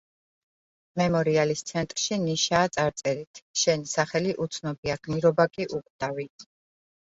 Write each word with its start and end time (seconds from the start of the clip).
მემორიალის 1.01 1.61
ცენტრში 1.71 2.17
ნიშაა 2.23 2.71
წარწერით 2.79 3.43
„შენი 3.65 3.93
სახელი 3.93 4.35
უცნობია, 4.49 4.99
გმირობა 5.07 5.49
კი 5.55 5.71
უკვდავი“. 5.81 6.29